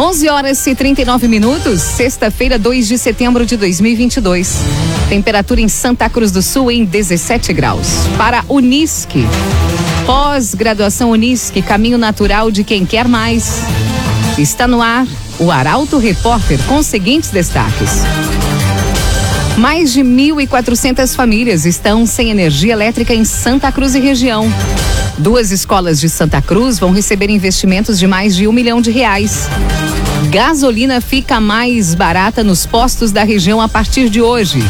11 0.00 0.30
horas 0.30 0.66
e 0.66 0.74
39 0.74 1.28
minutos, 1.28 1.82
sexta-feira, 1.82 2.58
2 2.58 2.88
de 2.88 2.96
setembro 2.96 3.44
de 3.44 3.54
2022. 3.58 4.56
Temperatura 5.10 5.60
em 5.60 5.68
Santa 5.68 6.08
Cruz 6.08 6.32
do 6.32 6.40
Sul 6.40 6.70
em 6.70 6.86
17 6.86 7.52
graus. 7.52 7.86
Para 8.16 8.42
Unisque. 8.48 9.26
Pós-graduação 10.06 11.10
Unisque, 11.10 11.60
caminho 11.60 11.98
natural 11.98 12.50
de 12.50 12.64
quem 12.64 12.86
quer 12.86 13.06
mais. 13.06 13.60
Está 14.38 14.66
no 14.66 14.80
ar 14.80 15.06
o 15.38 15.50
Arauto 15.50 15.98
Repórter 15.98 16.58
com 16.66 16.78
os 16.78 16.86
seguintes 16.86 17.28
destaques. 17.28 17.90
Mais 19.58 19.92
de 19.92 20.00
1.400 20.00 21.14
famílias 21.14 21.66
estão 21.66 22.06
sem 22.06 22.30
energia 22.30 22.72
elétrica 22.72 23.12
em 23.12 23.26
Santa 23.26 23.70
Cruz 23.70 23.94
e 23.94 24.00
região. 24.00 24.50
Duas 25.18 25.50
escolas 25.50 26.00
de 26.00 26.08
Santa 26.08 26.40
Cruz 26.40 26.78
vão 26.78 26.90
receber 26.90 27.28
investimentos 27.28 27.98
de 27.98 28.06
mais 28.06 28.34
de 28.34 28.48
um 28.48 28.52
milhão 28.52 28.80
de 28.80 28.90
reais. 28.90 29.46
Gasolina 30.30 31.00
fica 31.00 31.40
mais 31.40 31.92
barata 31.92 32.44
nos 32.44 32.64
postos 32.64 33.10
da 33.10 33.24
região 33.24 33.60
a 33.60 33.68
partir 33.68 34.08
de 34.08 34.22
hoje. 34.22 34.60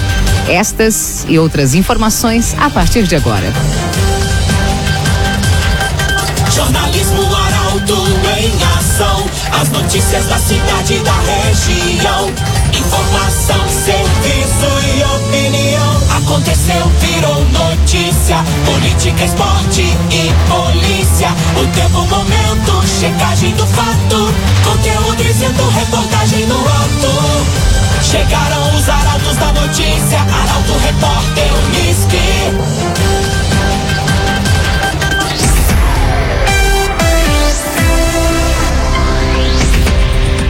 Estas 0.48 1.26
e 1.28 1.38
outras 1.38 1.74
informações 1.74 2.56
a 2.58 2.70
partir 2.70 3.02
de 3.02 3.14
agora. 3.14 3.52
Jornalismo 6.50 7.22
Arauto 7.34 8.06
em 8.38 8.50
ação. 8.78 9.26
As 9.60 9.68
notícias 9.68 10.24
da 10.24 10.38
cidade 10.38 10.94
e 10.94 10.98
da 11.00 11.18
região. 11.20 12.32
Informação, 12.72 13.59
notícia. 17.90 18.36
Política, 18.64 19.24
esporte 19.24 19.82
e 19.82 20.32
polícia. 20.48 21.28
O 21.60 21.66
tempo, 21.74 22.06
momento, 22.06 22.86
checagem 22.86 23.52
do 23.54 23.66
fato. 23.66 24.32
Conteúdo 24.62 25.16
dizendo, 25.16 25.68
reportagem 25.70 26.46
no 26.46 26.60
ato. 26.60 27.44
Chegaram 28.00 28.76
os 28.76 28.88
arautos 28.88 29.36
da 29.38 29.52
notícia. 29.52 30.20
Arauto, 30.20 30.72
repórter, 30.86 31.50
Unisque. 31.66 32.20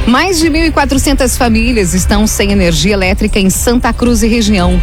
Mais 0.06 0.38
de 0.38 0.50
1.400 0.50 1.38
famílias 1.38 1.94
estão 1.94 2.26
sem 2.26 2.52
energia 2.52 2.92
elétrica 2.92 3.38
em 3.38 3.48
Santa 3.48 3.94
Cruz 3.94 4.22
e 4.22 4.28
região. 4.28 4.78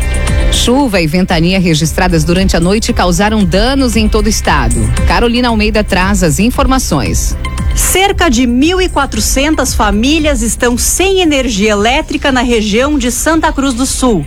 Chuva 0.51 1.01
e 1.01 1.07
ventania 1.07 1.59
registradas 1.59 2.23
durante 2.23 2.57
a 2.57 2.59
noite 2.59 2.91
causaram 2.93 3.43
danos 3.43 3.95
em 3.95 4.07
todo 4.07 4.25
o 4.25 4.29
estado. 4.29 4.75
Carolina 5.07 5.49
Almeida 5.49 5.83
traz 5.83 6.23
as 6.23 6.39
informações. 6.39 7.37
Cerca 7.75 8.27
de 8.27 8.43
1.400 8.43 9.75
famílias 9.75 10.41
estão 10.41 10.77
sem 10.77 11.21
energia 11.21 11.71
elétrica 11.71 12.31
na 12.31 12.41
região 12.41 12.97
de 12.97 13.11
Santa 13.11 13.51
Cruz 13.53 13.73
do 13.75 13.85
Sul. 13.85 14.25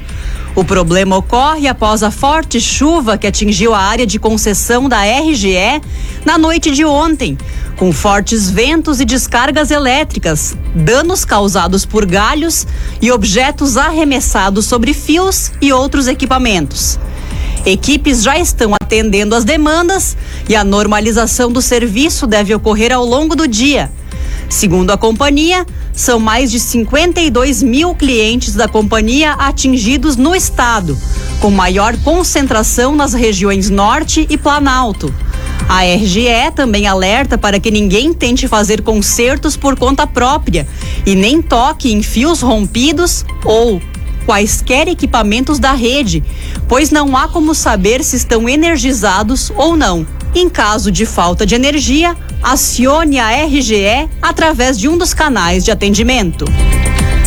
O 0.54 0.64
problema 0.64 1.16
ocorre 1.16 1.68
após 1.68 2.02
a 2.02 2.10
forte 2.10 2.60
chuva 2.60 3.16
que 3.16 3.26
atingiu 3.26 3.74
a 3.74 3.78
área 3.78 4.06
de 4.06 4.18
concessão 4.18 4.88
da 4.88 5.02
RGE 5.02 5.80
na 6.24 6.36
noite 6.36 6.70
de 6.70 6.84
ontem, 6.84 7.38
com 7.76 7.92
fortes 7.92 8.50
ventos 8.50 9.00
e 9.00 9.04
descargas 9.04 9.70
elétricas, 9.70 10.56
danos 10.74 11.24
causados 11.24 11.84
por 11.84 12.04
galhos 12.04 12.66
e 13.00 13.10
objetos 13.10 13.76
arremessados 13.76 14.66
sobre 14.66 14.92
fios 14.92 15.52
e 15.60 15.72
outros 15.72 16.06
equipamentos. 16.06 16.98
Equipes 17.64 18.22
já 18.22 18.38
estão 18.38 18.74
atendendo 18.80 19.34
as 19.34 19.44
demandas 19.44 20.16
e 20.48 20.56
a 20.56 20.64
normalização 20.64 21.52
do 21.52 21.60
serviço 21.60 22.26
deve 22.26 22.54
ocorrer 22.54 22.92
ao 22.92 23.04
longo 23.04 23.36
do 23.36 23.46
dia. 23.46 23.91
Segundo 24.48 24.91
a 24.91 24.96
companhia, 24.98 25.64
são 25.92 26.18
mais 26.18 26.50
de 26.50 26.58
52 26.58 27.62
mil 27.62 27.94
clientes 27.94 28.54
da 28.54 28.66
companhia 28.66 29.32
atingidos 29.32 30.16
no 30.16 30.34
estado, 30.34 30.98
com 31.41 31.50
maior 31.50 31.96
concentração 31.98 32.96
nas 32.96 33.12
regiões 33.12 33.70
Norte 33.70 34.26
e 34.28 34.36
Planalto. 34.36 35.14
A 35.70 35.84
RGE 35.84 36.50
também 36.53 36.88
alerta 36.88 37.38
para 37.38 37.60
que 37.60 37.70
ninguém 37.70 38.12
tente 38.12 38.48
fazer 38.48 38.82
consertos 38.82 39.56
por 39.56 39.78
conta 39.78 40.04
própria 40.04 40.66
e 41.06 41.14
nem 41.14 41.41
toque 41.41 41.92
em 41.92 42.03
fios 42.03 42.41
rompidos 42.41 43.25
ou 43.44 43.80
quaisquer 44.26 44.88
equipamentos 44.88 45.60
da 45.60 45.70
rede, 45.70 46.25
pois 46.66 46.91
não 46.91 47.16
há 47.16 47.28
como 47.28 47.54
saber 47.54 48.03
se 48.03 48.16
estão 48.16 48.48
energizados 48.48 49.53
ou 49.54 49.76
não. 49.76 50.04
Em 50.34 50.48
caso 50.48 50.91
de 50.91 51.06
falta 51.06 51.47
de 51.47 51.54
energia, 51.54 52.16
acione 52.42 53.20
a 53.20 53.30
RGE 53.44 54.09
através 54.20 54.76
de 54.76 54.88
um 54.88 54.98
dos 54.98 55.14
canais 55.14 55.64
de 55.64 55.70
atendimento. 55.70 56.47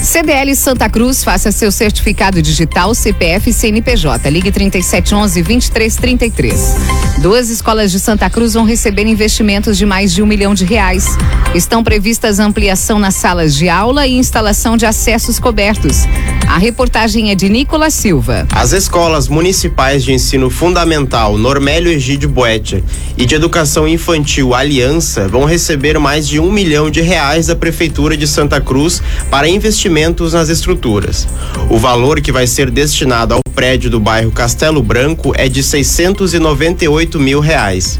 CDL 0.01 0.53
Santa 0.53 0.89
Cruz, 0.89 1.23
faça 1.23 1.49
seu 1.49 1.71
certificado 1.71 2.41
digital 2.41 2.93
CPF 2.93 3.53
CNPJ. 3.53 4.29
Ligue 4.29 4.51
3711 4.51 5.41
2333. 5.41 6.92
Duas 7.19 7.50
escolas 7.50 7.91
de 7.91 8.00
Santa 8.00 8.29
Cruz 8.29 8.53
vão 8.53 8.66
receber 8.66 9.06
investimentos 9.06 9.78
de 9.78 9.85
mais 9.85 10.12
de 10.12 10.22
um 10.22 10.25
milhão 10.25 10.53
de 10.53 10.66
reais. 10.66 11.18
Estão 11.53 11.84
previstas 11.84 12.40
ampliação 12.40 13.00
nas 13.00 13.16
salas 13.16 13.56
de 13.56 13.69
aula 13.69 14.07
e 14.07 14.13
instalação 14.13 14.75
de 14.75 14.85
acessos 14.85 15.40
cobertos. 15.40 16.00
A 16.47 16.57
reportagem 16.57 17.31
é 17.31 17.35
de 17.35 17.47
Nicolas 17.47 17.94
Silva. 17.94 18.47
As 18.51 18.74
escolas 18.74 19.28
municipais 19.28 20.03
de 20.03 20.12
ensino 20.12 20.50
fundamental 20.50 21.38
Normélio 21.38 21.91
Egídio 21.91 22.28
Boetia 22.28 22.84
e 23.18 23.25
de 23.25 23.35
educação 23.35 23.88
infantil 23.88 24.53
Aliança 24.53 25.28
vão 25.28 25.45
receber 25.45 25.97
mais 26.00 26.28
de 26.28 26.40
um 26.40 26.51
milhão 26.51 26.90
de 26.90 27.01
reais 27.01 27.47
da 27.47 27.56
Prefeitura 27.56 28.18
de 28.18 28.28
Santa 28.28 28.59
Cruz 28.59 29.01
para 29.30 29.47
investimentos 29.47 30.34
nas 30.34 30.50
estruturas. 30.50 31.28
O 31.69 31.78
valor 31.78 32.19
que 32.19 32.31
vai 32.31 32.47
ser 32.47 32.69
destinado 32.69 33.35
ao 33.35 33.44
prédio 33.53 33.90
do 33.90 34.00
bairro 34.00 34.31
Castelo 34.31 34.81
Branco 34.81 35.31
é 35.35 35.47
de 35.47 35.63
698 35.63 37.12
mil 37.19 37.40
reais. 37.40 38.00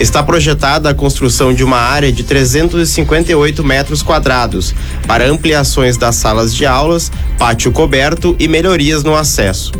Está 0.00 0.22
projetada 0.22 0.90
a 0.90 0.94
construção 0.94 1.52
de 1.52 1.64
uma 1.64 1.78
área 1.78 2.12
de 2.12 2.22
358 2.22 3.64
metros 3.64 4.02
quadrados 4.02 4.74
para 5.06 5.26
ampliações 5.26 5.96
das 5.96 6.16
salas 6.16 6.54
de 6.54 6.64
aulas, 6.64 7.10
pátio 7.38 7.72
coberto 7.72 8.36
e 8.38 8.46
melhorias 8.46 9.02
no 9.02 9.16
acesso. 9.16 9.72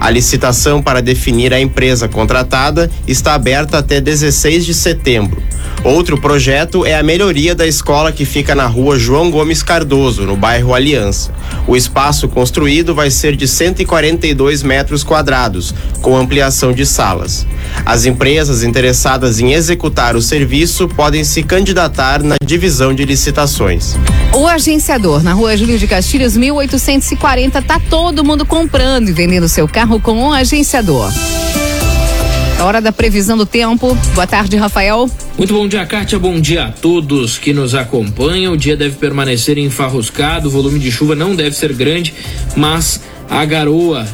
A 0.00 0.10
licitação 0.10 0.82
para 0.82 1.02
definir 1.02 1.52
a 1.52 1.60
empresa 1.60 2.08
contratada 2.08 2.90
está 3.06 3.34
aberta 3.34 3.78
até 3.78 4.00
16 4.00 4.64
de 4.64 4.74
setembro. 4.74 5.42
Outro 5.84 6.20
projeto 6.20 6.84
é 6.84 6.94
a 6.94 7.02
melhoria 7.02 7.54
da 7.54 7.66
escola 7.66 8.10
que 8.10 8.24
fica 8.24 8.54
na 8.54 8.66
rua 8.66 8.98
João 8.98 9.30
Gomes 9.30 9.62
Cardoso, 9.62 10.22
no 10.22 10.36
bairro 10.36 10.74
Aliança. 10.74 11.32
O 11.66 11.76
espaço 11.76 12.28
construído 12.28 12.94
vai 12.94 13.10
ser 13.10 13.36
de 13.36 13.46
142 13.46 14.62
metros 14.62 15.04
quadrados, 15.04 15.74
com 16.02 16.16
ampliação 16.16 16.72
de 16.72 16.84
salas. 16.84 17.46
As 17.84 18.04
empresas 18.04 18.62
interessadas 18.62 19.38
em 19.38 19.52
executar 19.52 20.16
o 20.16 20.22
serviço 20.22 20.88
podem 20.88 21.22
se 21.22 21.42
candidatar 21.42 22.22
na 22.22 22.36
divisão 22.44 22.94
de 22.94 23.04
licitações. 23.04 23.96
O 24.32 24.46
agenciador 24.46 25.22
na 25.22 25.32
rua 25.32 25.56
Júlio 25.56 25.78
de 25.78 25.86
Castilhos, 25.86 26.36
1840, 26.36 27.62
tá 27.62 27.80
todo 27.88 28.24
mundo 28.24 28.44
comprando 28.44 29.08
e 29.08 29.12
vendendo 29.12 29.48
seu 29.48 29.68
carro 29.68 30.00
com 30.00 30.12
um 30.12 30.32
agenciador. 30.32 31.12
Hora 32.58 32.80
da 32.80 32.90
previsão 32.90 33.36
do 33.36 33.44
tempo. 33.44 33.94
Boa 34.14 34.26
tarde, 34.26 34.56
Rafael. 34.56 35.10
Muito 35.36 35.52
bom 35.52 35.68
dia, 35.68 35.84
Kátia. 35.84 36.18
Bom 36.18 36.40
dia 36.40 36.64
a 36.64 36.72
todos 36.72 37.38
que 37.38 37.52
nos 37.52 37.74
acompanham. 37.74 38.54
O 38.54 38.56
dia 38.56 38.76
deve 38.76 38.96
permanecer 38.96 39.58
enfarruscado, 39.58 40.48
o 40.48 40.50
volume 40.50 40.78
de 40.78 40.90
chuva 40.90 41.14
não 41.14 41.36
deve 41.36 41.54
ser 41.54 41.72
grande, 41.74 42.14
mas 42.56 43.00
a 43.28 43.44
garoa 43.44 44.06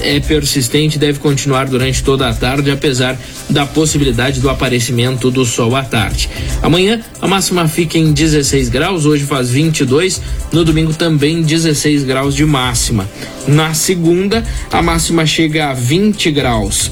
é 0.00 0.18
persistente 0.20 0.98
deve 0.98 1.18
continuar 1.18 1.66
durante 1.66 2.02
toda 2.02 2.28
a 2.28 2.34
tarde, 2.34 2.70
apesar 2.70 3.16
da 3.48 3.64
possibilidade 3.66 4.40
do 4.40 4.50
aparecimento 4.50 5.30
do 5.30 5.44
sol 5.44 5.76
à 5.76 5.82
tarde. 5.82 6.28
Amanhã 6.62 7.00
a 7.20 7.28
máxima 7.28 7.68
fica 7.68 7.98
em 7.98 8.12
16 8.12 8.68
graus, 8.70 9.06
hoje 9.06 9.24
faz 9.24 9.50
22, 9.50 10.20
no 10.52 10.64
domingo 10.64 10.92
também 10.94 11.42
16 11.42 12.04
graus 12.04 12.34
de 12.34 12.44
máxima. 12.44 13.08
Na 13.46 13.72
segunda, 13.74 14.44
a 14.72 14.82
máxima 14.82 15.26
chega 15.26 15.70
a 15.70 15.74
20 15.74 16.30
graus 16.30 16.90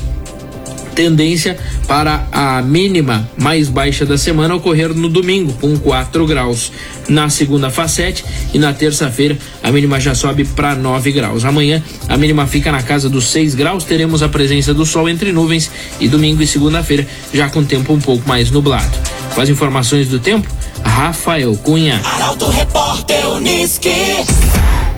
tendência 0.94 1.58
para 1.86 2.26
a 2.30 2.62
mínima 2.62 3.28
mais 3.36 3.68
baixa 3.68 4.06
da 4.06 4.16
semana 4.16 4.54
ocorrer 4.54 4.94
no 4.94 5.08
domingo, 5.08 5.52
com 5.54 5.76
4 5.76 6.26
graus. 6.26 6.72
Na 7.08 7.28
segunda 7.28 7.70
faz 7.70 7.92
7 7.92 8.24
e 8.54 8.58
na 8.58 8.72
terça-feira 8.72 9.36
a 9.62 9.70
mínima 9.70 9.98
já 9.98 10.14
sobe 10.14 10.44
para 10.44 10.74
9 10.74 11.12
graus. 11.12 11.44
Amanhã 11.44 11.82
a 12.08 12.16
mínima 12.16 12.46
fica 12.46 12.70
na 12.70 12.82
casa 12.82 13.08
dos 13.08 13.26
6 13.30 13.54
graus, 13.54 13.84
teremos 13.84 14.22
a 14.22 14.28
presença 14.28 14.72
do 14.72 14.86
sol 14.86 15.08
entre 15.08 15.32
nuvens 15.32 15.70
e 15.98 16.08
domingo 16.08 16.42
e 16.42 16.46
segunda-feira 16.46 17.06
já 17.32 17.48
com 17.48 17.64
tempo 17.64 17.92
um 17.92 18.00
pouco 18.00 18.28
mais 18.28 18.50
nublado. 18.50 18.96
Com 19.34 19.40
as 19.40 19.48
informações 19.48 20.08
do 20.08 20.18
tempo, 20.18 20.48
Rafael 20.84 21.56
Cunha. 21.56 22.00
Arauto 22.04 22.50
Repórter 22.50 23.28
Uniski. 23.30 23.90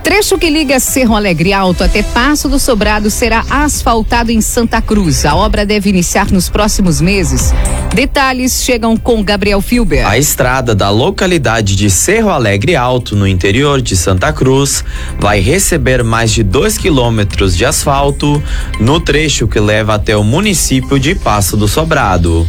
Trecho 0.04 0.36
que 0.36 0.50
liga 0.50 0.78
Cerro 0.78 1.16
Alegre 1.16 1.54
Alto 1.54 1.82
até 1.82 2.02
Passo 2.02 2.46
do 2.46 2.58
Sobrado 2.58 3.10
será 3.10 3.42
asfaltado 3.48 4.30
em 4.30 4.42
Santa 4.42 4.82
Cruz. 4.82 5.24
A 5.24 5.34
obra 5.34 5.64
deve 5.64 5.88
iniciar 5.88 6.30
nos 6.30 6.50
próximos 6.50 7.00
meses. 7.00 7.54
Detalhes 7.94 8.62
chegam 8.62 8.98
com 8.98 9.24
Gabriel 9.24 9.62
Filber. 9.62 10.06
A 10.06 10.18
estrada 10.18 10.74
da 10.74 10.90
localidade 10.90 11.74
de 11.74 11.88
Cerro 11.88 12.28
Alegre 12.28 12.76
Alto, 12.76 13.16
no 13.16 13.26
interior 13.26 13.80
de 13.80 13.96
Santa 13.96 14.30
Cruz, 14.30 14.84
vai 15.18 15.40
receber 15.40 16.04
mais 16.04 16.30
de 16.30 16.42
2 16.42 16.76
quilômetros 16.76 17.56
de 17.56 17.64
asfalto 17.64 18.42
no 18.78 19.00
trecho 19.00 19.48
que 19.48 19.58
leva 19.58 19.94
até 19.94 20.14
o 20.14 20.22
município 20.22 21.00
de 21.00 21.14
Passo 21.14 21.56
do 21.56 21.66
Sobrado. 21.66 22.46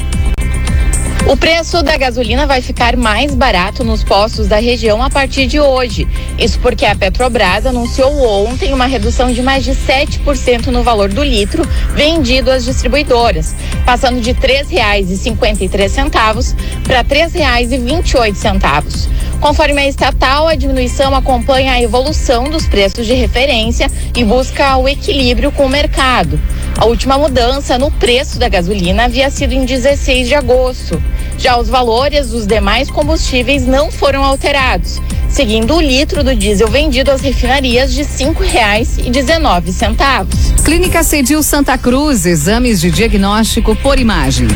O 1.29 1.37
preço 1.37 1.85
da 1.85 1.97
gasolina 1.97 2.49
vai 2.49 2.61
ficar 2.61 2.97
mais 2.97 3.33
barato 3.33 3.85
nos 3.85 4.03
postos 4.03 4.49
da 4.49 4.59
região 4.59 5.01
a 5.01 5.09
partir 5.09 5.47
de 5.47 5.61
hoje. 5.61 6.09
Isso 6.37 6.59
porque 6.59 6.85
a 6.85 6.97
Petrobras 6.97 7.65
anunciou 7.65 8.45
ontem 8.45 8.75
uma 8.75 8.87
redução 8.87 9.33
de 9.33 9.41
mais 9.41 9.63
de 9.63 9.71
7% 9.71 10.67
no 10.67 10.83
valor 10.83 11.09
do 11.09 11.23
litro 11.23 11.63
vendido 11.95 12.51
às 12.51 12.65
distribuidoras, 12.65 13.55
passando 13.87 14.21
de 14.21 14.33
R$ 14.33 14.65
3,53 14.65 16.57
para 16.83 16.99
R$ 16.99 17.05
3,28. 17.05 19.09
Conforme 19.41 19.81
a 19.81 19.89
estatal, 19.89 20.49
a 20.49 20.57
diminuição 20.57 21.15
acompanha 21.15 21.73
a 21.73 21.83
evolução 21.83 22.51
dos 22.51 22.67
preços 22.67 23.07
de 23.07 23.15
referência 23.15 23.89
e 24.17 24.25
busca 24.25 24.77
o 24.77 24.89
equilíbrio 24.89 25.53
com 25.53 25.67
o 25.67 25.69
mercado. 25.69 26.41
A 26.79 26.87
última 26.87 27.19
mudança 27.19 27.79
no 27.79 27.91
preço 27.91 28.39
da 28.39 28.49
gasolina 28.49 29.05
havia 29.05 29.31
sido 29.31 29.53
em 29.53 29.65
16 29.65 30.29
de 30.29 30.35
agosto. 30.35 31.03
Já 31.39 31.59
os 31.59 31.69
valores 31.69 32.31
dos 32.31 32.47
demais 32.47 32.91
combustíveis 32.91 33.67
não 33.67 33.91
foram 33.91 34.25
alterados, 34.25 35.01
seguindo 35.29 35.75
o 35.75 35.81
litro 35.81 36.25
do 36.25 36.35
diesel 36.35 36.69
vendido 36.69 37.11
às 37.11 37.21
refinarias 37.21 37.93
de 37.93 38.03
R$ 38.03 38.09
5,19. 38.09 40.63
Clínica 40.65 41.03
Cedil 41.03 41.43
Santa 41.43 41.77
Cruz, 41.77 42.25
exames 42.27 42.81
de 42.81 42.91
diagnóstico 42.91 43.77
por 43.77 43.99
imagem. 43.99 44.49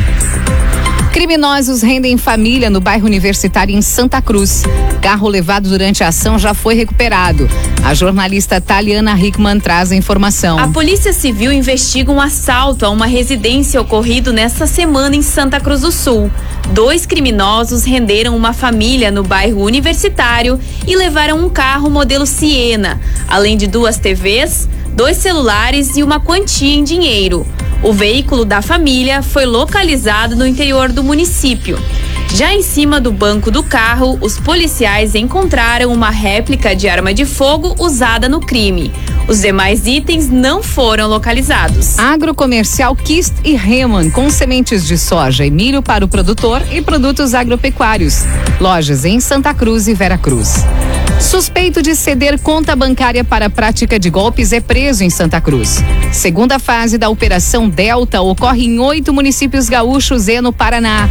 Criminosos 1.11 1.81
rendem 1.81 2.17
família 2.17 2.69
no 2.69 2.79
bairro 2.79 3.05
Universitário 3.05 3.75
em 3.75 3.81
Santa 3.81 4.21
Cruz. 4.21 4.63
Carro 5.01 5.27
levado 5.27 5.69
durante 5.69 6.03
a 6.03 6.09
ação 6.09 6.37
já 6.37 6.53
foi 6.53 6.75
recuperado. 6.75 7.49
A 7.83 7.93
jornalista 7.93 8.61
Taliana 8.61 9.17
Hickman 9.17 9.59
traz 9.59 9.91
a 9.91 9.95
informação. 9.95 10.59
A 10.59 10.67
Polícia 10.67 11.13
Civil 11.13 11.51
investiga 11.51 12.11
um 12.11 12.21
assalto 12.21 12.85
a 12.85 12.89
uma 12.89 13.05
residência 13.05 13.81
ocorrido 13.81 14.31
nesta 14.31 14.67
semana 14.67 15.15
em 15.15 15.21
Santa 15.21 15.59
Cruz 15.59 15.81
do 15.81 15.91
Sul. 15.91 16.29
Dois 16.71 17.05
criminosos 17.05 17.83
renderam 17.83 18.35
uma 18.35 18.53
família 18.53 19.09
no 19.09 19.23
bairro 19.23 19.63
Universitário 19.63 20.59
e 20.85 20.95
levaram 20.95 21.43
um 21.43 21.49
carro 21.49 21.89
modelo 21.89 22.25
Siena, 22.25 22.99
além 23.27 23.57
de 23.57 23.67
duas 23.67 23.97
TVs, 23.97 24.67
dois 24.93 25.17
celulares 25.17 25.95
e 25.95 26.03
uma 26.03 26.19
quantia 26.19 26.75
em 26.75 26.83
dinheiro. 26.83 27.45
O 27.83 27.93
veículo 27.93 28.43
da 28.43 28.61
família 28.61 29.21
foi 29.21 29.45
localizado 29.45 30.35
no 30.35 30.45
interior 30.45 30.91
do 30.91 31.03
município. 31.03 31.77
Já 32.33 32.53
em 32.53 32.61
cima 32.61 32.99
do 32.99 33.11
banco 33.11 33.49
do 33.49 33.63
carro, 33.63 34.17
os 34.21 34.37
policiais 34.37 35.15
encontraram 35.15 35.93
uma 35.93 36.09
réplica 36.09 36.75
de 36.75 36.89
arma 36.89 37.13
de 37.13 37.23
fogo 37.25 37.75
usada 37.79 38.27
no 38.27 38.39
crime. 38.39 38.91
Os 39.27 39.41
demais 39.41 39.85
itens 39.85 40.29
não 40.29 40.61
foram 40.61 41.07
localizados. 41.07 41.97
Agrocomercial 41.97 42.95
Kist 42.95 43.33
e 43.43 43.55
Reman, 43.55 44.09
com 44.09 44.29
sementes 44.29 44.85
de 44.85 44.97
soja 44.97 45.45
e 45.45 45.51
milho 45.51 45.81
para 45.81 46.03
o 46.03 46.07
produtor 46.07 46.61
e 46.71 46.81
produtos 46.81 47.33
agropecuários. 47.33 48.23
Lojas 48.59 49.05
em 49.05 49.19
Santa 49.19 49.53
Cruz 49.53 49.87
e 49.87 49.93
Vera 49.93 50.17
Cruz. 50.17 50.65
Suspeito 51.19 51.81
de 51.81 51.95
ceder 51.95 52.39
conta 52.39 52.75
bancária 52.75 53.23
para 53.23 53.49
prática 53.49 53.99
de 53.99 54.09
golpes 54.09 54.53
é 54.53 54.59
preso 54.59 55.03
em 55.03 55.09
Santa 55.09 55.41
Cruz. 55.41 55.83
Segunda 56.13 56.59
fase 56.59 56.97
da 56.97 57.09
Operação 57.09 57.67
Delta 57.67 58.21
ocorre 58.21 58.65
em 58.65 58.79
oito 58.79 59.11
municípios 59.11 59.67
gaúchos 59.67 60.27
e 60.27 60.39
no 60.39 60.53
Paraná. 60.53 61.09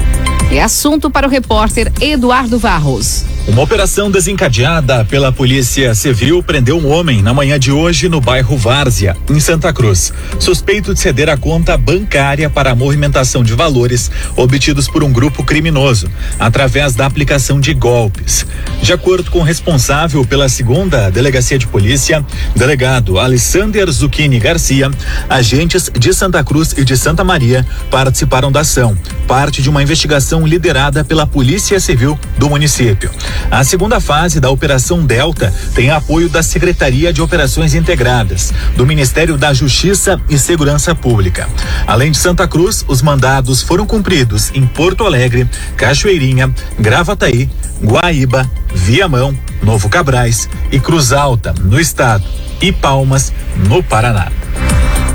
É 0.50 0.62
assunto 0.62 1.10
para 1.10 1.26
o 1.26 1.30
repórter 1.30 1.92
Eduardo 2.00 2.58
Varros. 2.58 3.35
Uma 3.48 3.62
operação 3.62 4.10
desencadeada 4.10 5.04
pela 5.04 5.30
Polícia 5.30 5.94
Civil 5.94 6.42
prendeu 6.42 6.76
um 6.76 6.90
homem 6.90 7.22
na 7.22 7.32
manhã 7.32 7.60
de 7.60 7.70
hoje 7.70 8.08
no 8.08 8.20
bairro 8.20 8.56
Várzea, 8.56 9.16
em 9.30 9.38
Santa 9.38 9.72
Cruz, 9.72 10.12
suspeito 10.40 10.92
de 10.92 10.98
ceder 10.98 11.28
a 11.28 11.36
conta 11.36 11.78
bancária 11.78 12.50
para 12.50 12.72
a 12.72 12.74
movimentação 12.74 13.44
de 13.44 13.54
valores 13.54 14.10
obtidos 14.34 14.88
por 14.88 15.04
um 15.04 15.12
grupo 15.12 15.44
criminoso, 15.44 16.10
através 16.40 16.96
da 16.96 17.06
aplicação 17.06 17.60
de 17.60 17.72
golpes. 17.72 18.44
De 18.82 18.92
acordo 18.92 19.30
com 19.30 19.38
o 19.38 19.44
responsável 19.44 20.24
pela 20.26 20.48
segunda 20.48 21.08
delegacia 21.08 21.56
de 21.56 21.68
polícia, 21.68 22.26
delegado 22.56 23.16
Alessander 23.16 23.88
Zucchini 23.90 24.40
Garcia, 24.40 24.90
agentes 25.28 25.88
de 25.96 26.12
Santa 26.12 26.42
Cruz 26.42 26.74
e 26.76 26.84
de 26.84 26.96
Santa 26.96 27.22
Maria 27.22 27.64
participaram 27.92 28.50
da 28.50 28.60
ação, 28.60 28.98
parte 29.28 29.62
de 29.62 29.70
uma 29.70 29.84
investigação 29.84 30.44
liderada 30.44 31.04
pela 31.04 31.28
Polícia 31.28 31.78
Civil 31.78 32.18
do 32.36 32.50
município. 32.50 33.08
A 33.50 33.62
segunda 33.64 34.00
fase 34.00 34.40
da 34.40 34.50
Operação 34.50 35.04
Delta 35.04 35.52
tem 35.74 35.90
apoio 35.90 36.28
da 36.28 36.42
Secretaria 36.42 37.12
de 37.12 37.22
Operações 37.22 37.74
Integradas, 37.74 38.52
do 38.76 38.86
Ministério 38.86 39.36
da 39.36 39.52
Justiça 39.52 40.20
e 40.28 40.38
Segurança 40.38 40.94
Pública. 40.94 41.48
Além 41.86 42.10
de 42.10 42.18
Santa 42.18 42.46
Cruz, 42.48 42.84
os 42.88 43.02
mandados 43.02 43.62
foram 43.62 43.86
cumpridos 43.86 44.50
em 44.54 44.66
Porto 44.66 45.04
Alegre, 45.04 45.48
Cachoeirinha, 45.76 46.52
Gravataí, 46.78 47.48
Guaíba, 47.82 48.50
Viamão, 48.74 49.36
Novo 49.62 49.88
Cabrais 49.88 50.48
e 50.70 50.78
Cruz 50.80 51.12
Alta, 51.12 51.54
no 51.58 51.80
estado, 51.80 52.24
e 52.60 52.72
Palmas, 52.72 53.32
no 53.68 53.82
Paraná. 53.82 54.30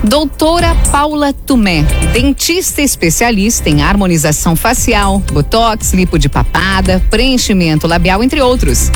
Doutora 0.03 0.75
Paula 0.91 1.31
Tumé, 1.31 1.83
dentista 2.11 2.81
especialista 2.81 3.69
em 3.69 3.83
harmonização 3.83 4.55
facial, 4.55 5.19
botox, 5.31 5.93
lipo 5.93 6.17
de 6.17 6.27
papada, 6.27 7.01
preenchimento 7.11 7.85
labial, 7.85 8.23
entre 8.23 8.41
outros. 8.41 8.89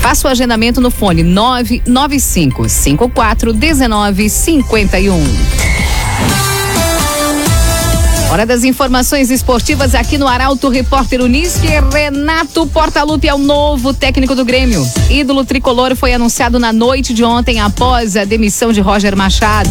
Faça 0.00 0.26
o 0.26 0.30
agendamento 0.30 0.80
no 0.80 0.90
fone 0.90 1.22
995 1.22 2.68
54 2.68 3.52
19 3.52 4.28
51. 4.28 5.67
Hora 8.30 8.44
das 8.44 8.62
informações 8.62 9.30
esportivas 9.30 9.94
aqui 9.94 10.18
no 10.18 10.28
Arauto 10.28 10.68
Repórter 10.68 11.22
Unisque. 11.22 11.66
Renato 11.90 12.66
Portaluppi 12.66 13.26
é 13.26 13.34
o 13.34 13.38
novo 13.38 13.94
técnico 13.94 14.34
do 14.34 14.44
Grêmio. 14.44 14.86
Ídolo 15.08 15.46
tricolor 15.46 15.96
foi 15.96 16.12
anunciado 16.12 16.58
na 16.58 16.70
noite 16.70 17.14
de 17.14 17.24
ontem 17.24 17.58
após 17.58 18.18
a 18.18 18.26
demissão 18.26 18.70
de 18.70 18.82
Roger 18.82 19.16
Machado. 19.16 19.70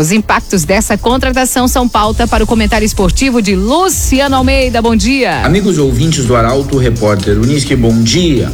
Os 0.00 0.10
impactos 0.10 0.64
dessa 0.64 0.98
contratação 0.98 1.68
são 1.68 1.88
pauta 1.88 2.26
para 2.26 2.42
o 2.42 2.46
comentário 2.46 2.84
esportivo 2.84 3.40
de 3.40 3.54
Luciano 3.54 4.34
Almeida. 4.34 4.82
Bom 4.82 4.96
dia. 4.96 5.46
Amigos 5.46 5.78
ouvintes 5.78 6.26
do 6.26 6.34
Arauto 6.34 6.76
Repórter 6.78 7.38
Unisque, 7.38 7.76
bom 7.76 8.02
dia. 8.02 8.50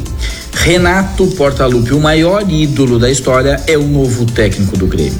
Renato 0.52 1.26
Portaluppi, 1.28 1.94
o 1.94 2.00
maior 2.00 2.48
ídolo 2.48 2.98
da 2.98 3.10
história, 3.10 3.58
é 3.66 3.78
o 3.78 3.82
novo 3.88 4.26
técnico 4.26 4.76
do 4.76 4.86
Grêmio. 4.86 5.18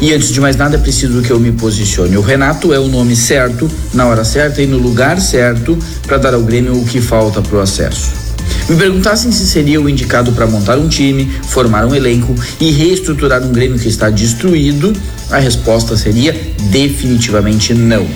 E 0.00 0.12
antes 0.12 0.30
de 0.30 0.40
mais 0.40 0.54
nada, 0.54 0.76
é 0.76 0.78
preciso 0.78 1.20
que 1.22 1.30
eu 1.30 1.40
me 1.40 1.50
posicione. 1.50 2.16
O 2.16 2.20
Renato 2.20 2.72
é 2.72 2.78
o 2.78 2.86
nome 2.86 3.16
certo, 3.16 3.68
na 3.92 4.06
hora 4.06 4.24
certa 4.24 4.62
e 4.62 4.66
no 4.66 4.78
lugar 4.78 5.20
certo 5.20 5.76
para 6.06 6.18
dar 6.18 6.34
ao 6.34 6.42
Grêmio 6.42 6.76
o 6.76 6.84
que 6.84 7.00
falta 7.00 7.42
para 7.42 7.56
o 7.56 7.60
acesso. 7.60 8.12
Me 8.68 8.76
perguntassem 8.76 9.32
se 9.32 9.46
seria 9.46 9.80
o 9.80 9.88
indicado 9.88 10.30
para 10.32 10.46
montar 10.46 10.78
um 10.78 10.88
time, 10.88 11.28
formar 11.48 11.84
um 11.84 11.94
elenco 11.94 12.32
e 12.60 12.70
reestruturar 12.70 13.42
um 13.42 13.50
Grêmio 13.50 13.78
que 13.78 13.88
está 13.88 14.08
destruído, 14.08 14.92
a 15.30 15.38
resposta 15.38 15.96
seria 15.96 16.32
definitivamente 16.70 17.74
não. 17.74 18.06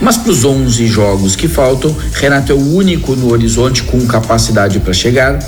Mas 0.00 0.16
para 0.16 0.32
os 0.32 0.44
11 0.44 0.86
jogos 0.86 1.36
que 1.36 1.48
faltam, 1.48 1.96
Renato 2.12 2.52
é 2.52 2.54
o 2.54 2.74
único 2.74 3.14
no 3.14 3.30
horizonte 3.30 3.82
com 3.84 4.04
capacidade 4.06 4.80
para 4.80 4.92
chegar, 4.92 5.38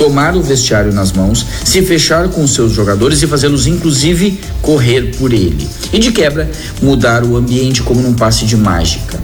tomar 0.00 0.34
o 0.34 0.40
vestiário 0.40 0.94
nas 0.94 1.12
mãos, 1.12 1.44
se 1.62 1.82
fechar 1.82 2.26
com 2.30 2.46
seus 2.46 2.72
jogadores 2.72 3.20
e 3.22 3.26
fazê-los 3.26 3.66
inclusive 3.66 4.40
correr 4.62 5.14
por 5.18 5.30
ele. 5.30 5.68
E 5.92 5.98
de 5.98 6.10
quebra, 6.10 6.50
mudar 6.80 7.22
o 7.22 7.36
ambiente 7.36 7.82
como 7.82 8.00
num 8.00 8.14
passe 8.14 8.46
de 8.46 8.56
mágica. 8.56 9.20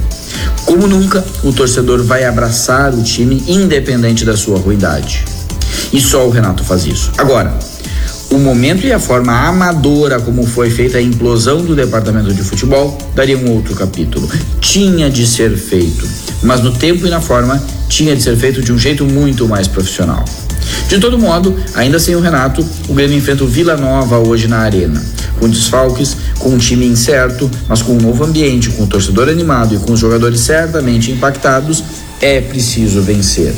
Como 0.66 0.86
nunca, 0.86 1.24
o 1.42 1.50
torcedor 1.50 2.02
vai 2.02 2.24
abraçar 2.24 2.92
o 2.92 3.02
time 3.02 3.42
independente 3.48 4.22
da 4.22 4.36
sua 4.36 4.58
ruindade. 4.58 5.24
E 5.94 5.98
só 5.98 6.26
o 6.26 6.30
Renato 6.30 6.62
faz 6.62 6.84
isso. 6.84 7.10
Agora, 7.16 7.58
o 8.30 8.36
momento 8.36 8.86
e 8.86 8.92
a 8.92 8.98
forma 8.98 9.32
amadora 9.32 10.20
como 10.20 10.46
foi 10.46 10.68
feita 10.68 10.98
a 10.98 11.02
implosão 11.02 11.64
do 11.64 11.74
departamento 11.74 12.34
de 12.34 12.42
futebol 12.42 12.98
daria 13.14 13.38
um 13.38 13.50
outro 13.50 13.74
capítulo. 13.74 14.28
Tinha 14.60 15.08
de 15.08 15.26
ser 15.26 15.56
feito, 15.56 16.06
mas 16.42 16.60
no 16.60 16.70
tempo 16.70 17.06
e 17.06 17.08
na 17.08 17.22
forma 17.22 17.62
tinha 17.88 18.14
de 18.14 18.22
ser 18.22 18.36
feito 18.36 18.60
de 18.60 18.74
um 18.74 18.78
jeito 18.78 19.06
muito 19.06 19.48
mais 19.48 19.66
profissional. 19.66 20.22
De 20.88 21.00
todo 21.00 21.18
modo, 21.18 21.56
ainda 21.74 21.98
sem 21.98 22.14
o 22.14 22.20
Renato, 22.20 22.64
o 22.88 22.94
Grêmio 22.94 23.18
enfrenta 23.18 23.42
o 23.42 23.46
Vila 23.48 23.76
Nova 23.76 24.18
hoje 24.18 24.46
na 24.46 24.58
Arena. 24.58 25.04
Com 25.38 25.48
desfalques, 25.48 26.16
com 26.38 26.50
um 26.50 26.58
time 26.58 26.86
incerto, 26.86 27.50
mas 27.68 27.82
com 27.82 27.92
um 27.92 28.00
novo 28.00 28.24
ambiente, 28.24 28.70
com 28.70 28.84
o 28.84 28.86
torcedor 28.86 29.28
animado 29.28 29.74
e 29.74 29.78
com 29.78 29.92
os 29.92 30.00
jogadores 30.00 30.40
certamente 30.40 31.10
impactados, 31.10 31.82
é 32.20 32.40
preciso 32.40 33.02
vencer. 33.02 33.54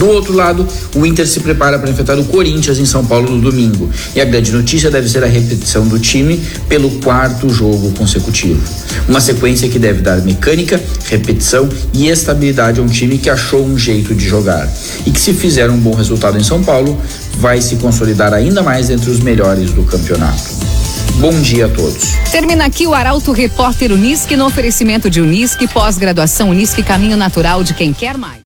Do 0.00 0.08
outro 0.08 0.32
lado, 0.32 0.66
o 0.94 1.04
Inter 1.04 1.28
se 1.28 1.40
prepara 1.40 1.78
para 1.78 1.90
enfrentar 1.90 2.18
o 2.18 2.24
Corinthians 2.24 2.78
em 2.78 2.86
São 2.86 3.04
Paulo 3.04 3.30
no 3.30 3.38
domingo. 3.38 3.90
E 4.14 4.20
a 4.22 4.24
grande 4.24 4.50
notícia 4.50 4.90
deve 4.90 5.06
ser 5.06 5.22
a 5.22 5.26
repetição 5.26 5.86
do 5.86 5.98
time 5.98 6.42
pelo 6.70 6.90
quarto 7.00 7.50
jogo 7.50 7.92
consecutivo. 7.92 8.62
Uma 9.06 9.20
sequência 9.20 9.68
que 9.68 9.78
deve 9.78 10.00
dar 10.00 10.22
mecânica, 10.22 10.82
repetição 11.04 11.68
e 11.92 12.08
estabilidade 12.08 12.80
a 12.80 12.82
um 12.82 12.86
time 12.86 13.18
que 13.18 13.28
achou 13.28 13.62
um 13.62 13.76
jeito 13.76 14.14
de 14.14 14.26
jogar. 14.26 14.66
E 15.04 15.10
que, 15.10 15.20
se 15.20 15.34
fizer 15.34 15.68
um 15.68 15.76
bom 15.76 15.92
resultado 15.92 16.38
em 16.38 16.42
São 16.42 16.62
Paulo, 16.62 16.98
vai 17.36 17.60
se 17.60 17.76
consolidar 17.76 18.32
ainda 18.32 18.62
mais 18.62 18.88
entre 18.88 19.10
os 19.10 19.20
melhores 19.20 19.70
do 19.72 19.82
campeonato. 19.82 20.70
Bom 21.16 21.38
dia 21.42 21.66
a 21.66 21.68
todos. 21.68 22.14
Termina 22.32 22.64
aqui 22.64 22.86
o 22.86 22.94
Arauto 22.94 23.32
Repórter 23.32 23.92
Unisque 23.92 24.34
no 24.34 24.46
oferecimento 24.46 25.10
de 25.10 25.20
Unisque, 25.20 25.68
pós-graduação 25.68 26.48
Unisque, 26.48 26.82
caminho 26.82 27.18
natural 27.18 27.62
de 27.62 27.74
quem 27.74 27.92
quer 27.92 28.16
mais. 28.16 28.38